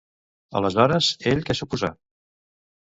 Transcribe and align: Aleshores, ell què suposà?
Aleshores, 0.61 1.11
ell 1.33 1.45
què 1.51 1.59
suposà? 1.61 1.95